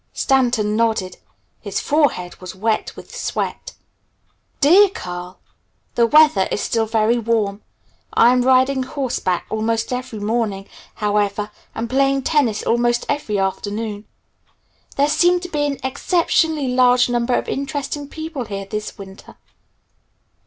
[0.13, 1.17] Stanton nodded.
[1.59, 3.73] His forehead was wet with sweat.
[4.59, 5.37] "DEAR CARL,
[5.93, 7.61] "The weather is still very warm.
[8.11, 14.05] I am riding horseback almost every morning, however, and playing tennis almost every afternoon.
[14.95, 19.37] There seem to be an exceptionally large number of interesting people here this winter.